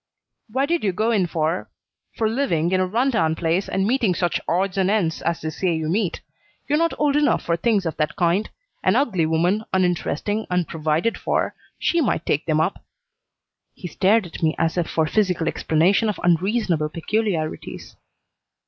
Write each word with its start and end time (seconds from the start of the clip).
"Why 0.49 0.65
did 0.65 0.83
you 0.83 0.93
go 0.93 1.11
in 1.11 1.27
for 1.27 1.69
for 2.15 2.27
living 2.27 2.71
in 2.71 2.79
a 2.79 2.87
run 2.87 3.11
down 3.11 3.35
place 3.35 3.69
and 3.69 3.85
meeting 3.85 4.15
such 4.15 4.41
odds 4.47 4.75
and 4.75 4.89
ends 4.89 5.21
as 5.21 5.41
they 5.41 5.51
say 5.51 5.75
you 5.75 5.87
meet? 5.89 6.21
You're 6.67 6.79
not 6.79 6.95
old 6.97 7.15
enough 7.15 7.43
for 7.43 7.55
things 7.55 7.85
of 7.85 7.97
that 7.97 8.15
kind. 8.15 8.49
An 8.83 8.95
ugly 8.95 9.27
woman, 9.27 9.63
uninteresting, 9.71 10.47
unprovided 10.49 11.19
for 11.19 11.53
she 11.77 12.01
might 12.01 12.25
take 12.25 12.47
them 12.47 12.59
up." 12.59 12.83
He 13.75 13.87
stared 13.87 14.25
at 14.25 14.41
me 14.41 14.55
as 14.57 14.75
if 14.75 14.89
for 14.89 15.05
physical 15.05 15.47
explanation 15.47 16.09
of 16.09 16.19
unreasonable 16.23 16.89
peculiarities. 16.89 17.95